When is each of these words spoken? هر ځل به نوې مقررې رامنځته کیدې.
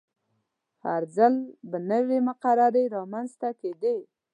هر 0.85 1.01
ځل 1.15 1.33
به 1.69 1.77
نوې 1.91 2.17
مقررې 2.27 2.85
رامنځته 2.95 3.49
کیدې. 3.61 3.97